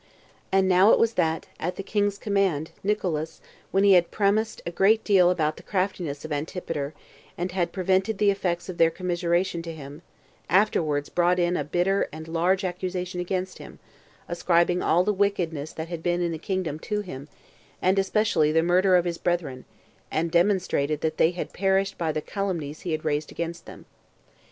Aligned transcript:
4. 0.51 0.57
And 0.61 0.67
now 0.67 0.91
it 0.91 0.97
was 0.97 1.13
that, 1.13 1.45
at 1.59 1.75
the 1.75 1.83
king's 1.83 2.17
command, 2.17 2.71
Nicolaus, 2.83 3.39
when 3.69 3.83
he 3.83 3.93
had 3.93 4.09
premised 4.09 4.59
a 4.65 4.71
great 4.71 5.03
deal 5.03 5.29
about 5.29 5.57
the 5.57 5.61
craftiness 5.61 6.25
of 6.25 6.31
Antipater, 6.31 6.95
and 7.37 7.51
had 7.51 7.71
prevented 7.71 8.17
the 8.17 8.31
effects 8.31 8.67
of 8.67 8.79
their 8.79 8.89
commiseration 8.89 9.61
to 9.61 9.71
him, 9.71 10.01
afterwards 10.49 11.09
brought 11.09 11.37
in 11.37 11.55
a 11.55 11.63
bitter 11.63 12.09
and 12.11 12.27
large 12.27 12.63
accusation 12.65 13.19
against 13.21 13.59
him, 13.59 13.77
ascribing 14.27 14.81
all 14.81 15.03
the 15.03 15.13
wickedness 15.13 15.71
that 15.71 15.89
had 15.89 16.01
been 16.01 16.19
in 16.23 16.31
the 16.31 16.39
kingdom 16.39 16.79
to 16.79 17.01
him, 17.01 17.27
and 17.79 17.99
especially 17.99 18.51
the 18.51 18.63
murder 18.63 18.95
of 18.95 19.05
his 19.05 19.19
brethren; 19.19 19.65
and 20.09 20.31
demonstrated 20.31 21.01
that 21.01 21.17
they 21.17 21.29
had 21.29 21.53
perished 21.53 21.95
by 21.99 22.11
the 22.11 22.21
calumnies 22.21 22.81
he 22.81 22.91
had 22.91 23.05
raised 23.05 23.31
against 23.31 23.67
them. 23.67 23.85